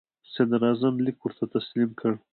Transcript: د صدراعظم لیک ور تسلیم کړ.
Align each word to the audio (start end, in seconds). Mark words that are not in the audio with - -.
د 0.03 0.03
صدراعظم 0.35 0.93
لیک 1.05 1.17
ور 1.21 1.33
تسلیم 1.55 1.89
کړ. 1.99 2.11